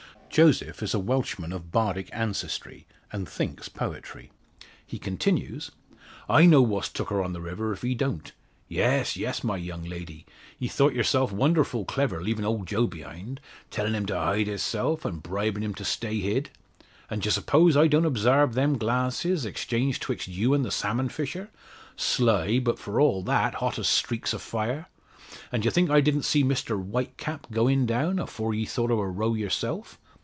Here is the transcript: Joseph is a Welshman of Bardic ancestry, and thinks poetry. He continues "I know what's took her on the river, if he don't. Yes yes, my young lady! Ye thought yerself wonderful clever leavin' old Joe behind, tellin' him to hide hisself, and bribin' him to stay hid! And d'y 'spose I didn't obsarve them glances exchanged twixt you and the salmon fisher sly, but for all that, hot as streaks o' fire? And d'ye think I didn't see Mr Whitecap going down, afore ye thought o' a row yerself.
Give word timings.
Joseph 0.33 0.81
is 0.81 0.93
a 0.93 0.99
Welshman 0.99 1.51
of 1.51 1.73
Bardic 1.73 2.09
ancestry, 2.13 2.87
and 3.11 3.27
thinks 3.27 3.67
poetry. 3.67 4.31
He 4.87 4.97
continues 4.97 5.71
"I 6.29 6.45
know 6.45 6.61
what's 6.61 6.87
took 6.87 7.09
her 7.09 7.21
on 7.21 7.33
the 7.33 7.41
river, 7.41 7.73
if 7.73 7.81
he 7.81 7.93
don't. 7.93 8.31
Yes 8.69 9.17
yes, 9.17 9.43
my 9.43 9.57
young 9.57 9.83
lady! 9.83 10.25
Ye 10.57 10.69
thought 10.69 10.93
yerself 10.93 11.33
wonderful 11.33 11.83
clever 11.83 12.23
leavin' 12.23 12.45
old 12.45 12.65
Joe 12.67 12.87
behind, 12.87 13.41
tellin' 13.69 13.93
him 13.93 14.05
to 14.05 14.15
hide 14.17 14.47
hisself, 14.47 15.03
and 15.03 15.21
bribin' 15.21 15.63
him 15.63 15.73
to 15.73 15.83
stay 15.83 16.21
hid! 16.21 16.49
And 17.09 17.21
d'y 17.21 17.31
'spose 17.31 17.75
I 17.75 17.87
didn't 17.87 18.05
obsarve 18.05 18.53
them 18.53 18.77
glances 18.77 19.43
exchanged 19.43 20.01
twixt 20.01 20.29
you 20.29 20.53
and 20.53 20.63
the 20.63 20.71
salmon 20.71 21.09
fisher 21.09 21.49
sly, 21.97 22.57
but 22.57 22.79
for 22.79 23.01
all 23.01 23.21
that, 23.23 23.55
hot 23.55 23.77
as 23.77 23.89
streaks 23.89 24.33
o' 24.33 24.37
fire? 24.37 24.85
And 25.51 25.61
d'ye 25.63 25.71
think 25.71 25.89
I 25.91 25.99
didn't 25.99 26.23
see 26.23 26.41
Mr 26.41 26.81
Whitecap 26.81 27.51
going 27.51 27.85
down, 27.85 28.17
afore 28.17 28.53
ye 28.53 28.63
thought 28.65 28.91
o' 28.91 28.99
a 29.01 29.09
row 29.09 29.33
yerself. 29.33 29.97